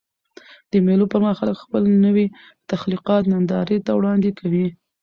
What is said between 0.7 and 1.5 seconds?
د مېلو پر مهال